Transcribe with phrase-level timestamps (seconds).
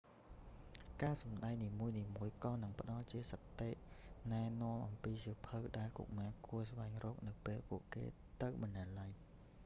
[1.01, 3.23] ការសម្តែងនីមួយៗក៏នឹងផ្តល់ជាម
[3.59, 3.69] តិ
[4.31, 8.05] ណែនាំអំពីសៀវភៅ ដែលកុមារគួរស្វែងរក នៅពេលពួកគេ
[8.41, 9.11] ទៅបណ្ណាល័យ